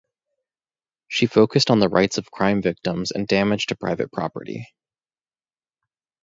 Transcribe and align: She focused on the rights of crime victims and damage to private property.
She 1.09 1.27
focused 1.27 1.69
on 1.69 1.77
the 1.77 1.87
rights 1.87 2.17
of 2.17 2.31
crime 2.31 2.63
victims 2.63 3.11
and 3.11 3.27
damage 3.27 3.67
to 3.67 3.75
private 3.75 4.11
property. 4.11 4.67